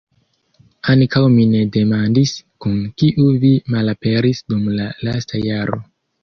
Ankaŭ 0.93 1.21
mi 1.33 1.43
ne 1.51 1.59
demandis, 1.75 2.33
kun 2.65 2.79
kiu 3.03 3.27
vi 3.45 3.53
malaperis 3.75 4.43
dum 4.55 4.65
la 4.81 4.89
lasta 5.11 5.45
jaro. 5.51 5.81